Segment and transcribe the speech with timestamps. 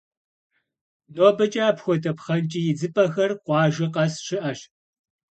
[1.15, 4.59] Нобэкӏэ апхуэдэ пхъэнкӏий идзыпӏэхэр къуажэ къэс щыӏэщ.